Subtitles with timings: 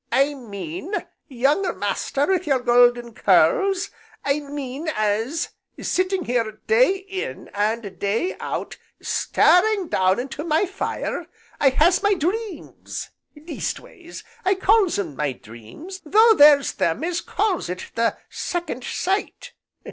[0.11, 0.93] "I mean,
[1.27, 3.91] young master wi' your golden curls,
[4.25, 11.27] I mean as, sitting here day in, and day out, staring down into my fire,
[11.59, 17.69] I has my dreams, leastways, I calls 'em my dreams, though there's them as calls
[17.69, 19.53] it the 'second sight.'